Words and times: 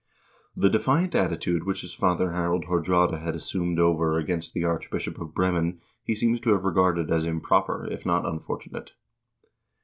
The 0.55 0.71
defiant 0.71 1.13
attitude 1.13 1.63
which 1.63 1.81
his 1.81 1.93
father 1.93 2.31
Harald 2.31 2.65
Haardraade 2.65 3.19
had 3.21 3.35
assumed 3.35 3.77
over 3.77 4.17
against 4.17 4.55
the 4.55 4.63
Archbishop 4.63 5.19
of 5.21 5.35
Bremen 5.35 5.79
he 6.03 6.15
seems 6.15 6.41
to 6.41 6.53
have 6.53 6.63
regarded 6.65 7.11
as 7.11 7.27
improper, 7.27 7.85
if 7.85 8.03
not 8.03 8.25
unfortunate. 8.25 8.93